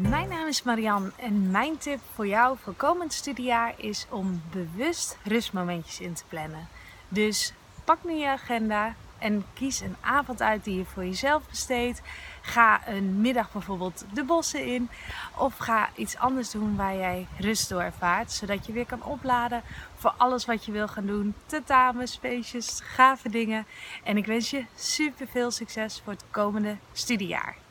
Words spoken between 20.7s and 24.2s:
wil gaan doen. Tentamens, feestjes, gave dingen. En